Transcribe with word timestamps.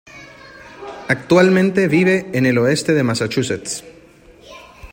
Actualmente 1.09 1.87
vive 1.87 2.31
en 2.33 2.47
el 2.47 2.57
oeste 2.57 2.95
de 2.95 3.03
Massachusetts. 3.03 3.83